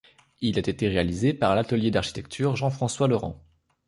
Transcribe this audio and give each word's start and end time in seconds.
Il 0.39 0.55
a 0.57 0.59
été 0.67 0.87
réalisé 0.87 1.31
par 1.31 1.53
l'atelier 1.53 1.91
d'architecture 1.91 2.55
Jean-François 2.55 3.07
Laurent. 3.07 3.39